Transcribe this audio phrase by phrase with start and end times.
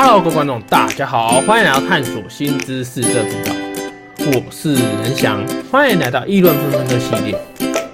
[0.00, 3.52] Hello，各位观众，大家好，欢迎来到探索新知识这频道。
[4.26, 7.36] 我是仁翔，欢迎来到议论纷纷的系列。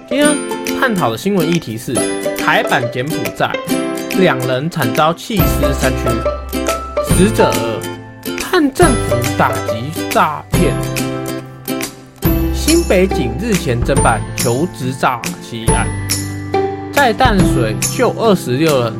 [0.07, 0.37] 今天
[0.79, 1.95] 探讨的新闻议题是
[2.37, 3.51] 台版柬埔寨，
[4.19, 5.97] 两人惨遭弃尸山区，
[7.09, 7.51] 死者
[8.39, 10.75] 盼政府打击诈骗。
[12.53, 15.87] 新北警日前侦办求职诈欺案，
[16.93, 18.93] 在淡水救二十六人。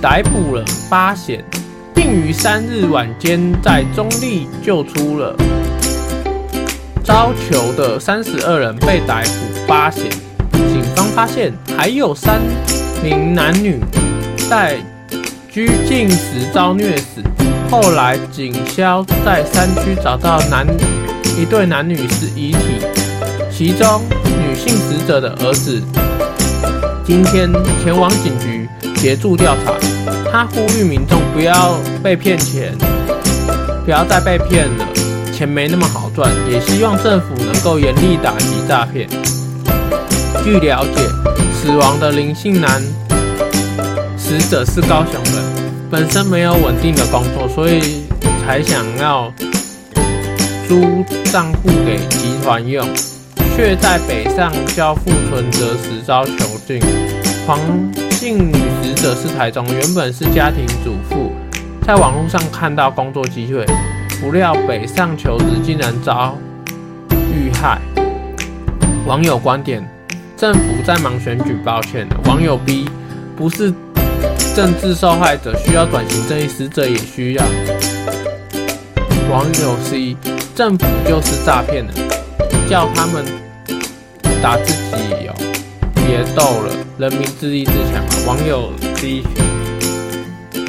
[0.00, 1.44] 逮捕了八嫌，
[1.92, 5.34] 并于三日晚间在中立救出了
[7.02, 10.08] 遭囚的三十二人，被逮捕八嫌。
[10.52, 12.40] 警方发现还有三
[13.02, 13.80] 名男女
[14.48, 14.76] 在
[15.50, 17.20] 拘禁时遭虐死。
[17.68, 20.64] 后来警消在山区找到男
[21.36, 22.58] 一对男女是遗体，
[23.50, 25.82] 其中女性死者的儿子
[27.04, 27.50] 今天
[27.82, 28.68] 前往警局。
[28.98, 29.72] 协助调查，
[30.30, 32.76] 他呼吁民众不要被骗钱，
[33.84, 34.84] 不要再被骗了，
[35.32, 39.08] 钱没那么好赚，也希望政府能够严厉打击诈骗。
[40.42, 41.00] 据了解，
[41.54, 42.82] 死亡的林姓男
[44.16, 45.44] 死者是高雄人，
[45.88, 48.02] 本身没有稳定的工作，所以
[48.44, 49.32] 才想要
[50.66, 52.84] 租账户给集团用，
[53.56, 56.32] 却在北上交付存折时遭囚
[56.66, 56.80] 禁。
[57.46, 57.58] 黄
[58.18, 58.52] 姓女
[58.82, 61.30] 死者是台中，原本是家庭主妇，
[61.86, 63.64] 在网络上看到工作机会，
[64.20, 66.36] 不料北上求职竟然遭
[67.32, 67.78] 遇害。
[69.06, 69.88] 网友观点：
[70.36, 72.08] 政府在忙选举，抱歉。
[72.24, 72.90] 网友 B：
[73.36, 73.72] 不是
[74.56, 77.44] 政治受害者需要转型正义，死者也需要。
[79.30, 80.16] 网友 C：
[80.56, 81.92] 政府就是诈骗的，
[82.68, 83.24] 叫他们
[84.42, 85.34] 打自己哦，
[86.18, 86.74] 别斗了。
[86.98, 88.04] 人民自立自强。
[88.26, 89.24] 网友 D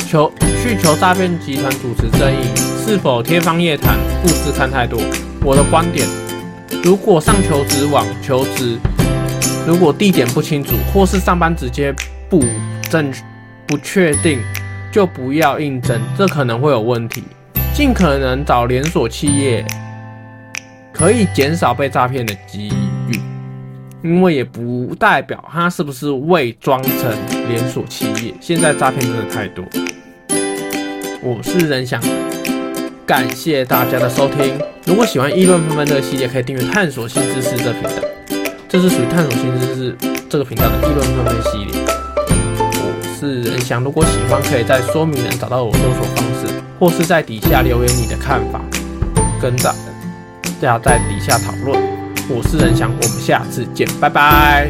[0.08, 3.98] 求去求诈骗集团主持正义，是否天方夜谭？
[4.22, 5.02] 故事看太多。
[5.44, 6.08] 我的观点：
[6.84, 8.78] 如果上求职网求职，
[9.66, 11.96] 如果地点不清楚，或是上班时间
[12.30, 12.44] 不
[12.88, 13.12] 正
[13.66, 14.40] 不确定，
[14.92, 17.24] 就不要应征，这可能会有问题。
[17.74, 19.66] 尽可能找连锁企业，
[20.94, 22.72] 可以减少被诈骗的机。
[24.02, 27.12] 因为也不代表他是不是伪装成
[27.50, 28.34] 连锁企业。
[28.40, 29.66] 现在诈骗真的太多。
[31.22, 32.02] 我是任翔，
[33.06, 34.58] 感谢大家的收听。
[34.86, 37.90] 如果喜欢议论纷纷这个系列，可以订阅探索新知识这频道。
[38.70, 39.96] 这是属于探索新知识
[40.30, 41.82] 这个频道的议论纷纷系列。
[42.30, 48.62] 我是任翔，如果喜欢，可以在说明栏找到我搜索方式，或是在底下留言你的看法，
[49.42, 49.76] 跟大
[50.62, 51.99] 家在底下讨论。
[52.30, 54.70] 我是任翔，我们下次见，拜拜。